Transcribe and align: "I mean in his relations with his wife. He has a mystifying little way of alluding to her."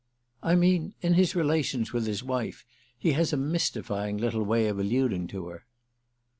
"I 0.41 0.55
mean 0.55 0.95
in 1.03 1.13
his 1.13 1.35
relations 1.35 1.93
with 1.93 2.07
his 2.07 2.23
wife. 2.23 2.65
He 2.97 3.11
has 3.11 3.33
a 3.33 3.37
mystifying 3.37 4.17
little 4.17 4.41
way 4.41 4.67
of 4.67 4.79
alluding 4.79 5.27
to 5.27 5.49
her." 5.49 5.67